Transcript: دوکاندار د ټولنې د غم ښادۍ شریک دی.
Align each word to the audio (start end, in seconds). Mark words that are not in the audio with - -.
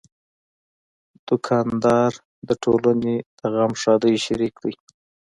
دوکاندار 1.27 2.11
د 2.47 2.49
ټولنې 2.63 3.15
د 3.39 3.41
غم 3.53 3.71
ښادۍ 3.81 4.15
شریک 4.25 4.53
دی. 4.63 4.73